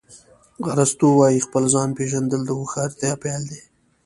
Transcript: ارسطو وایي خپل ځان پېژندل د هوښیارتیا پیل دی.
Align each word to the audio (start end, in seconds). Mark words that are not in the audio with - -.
ارسطو 0.73 1.07
وایي 1.19 1.39
خپل 1.47 1.63
ځان 1.73 1.89
پېژندل 1.97 2.41
د 2.45 2.49
هوښیارتیا 2.59 3.11
پیل 3.23 3.41
دی. 3.51 3.61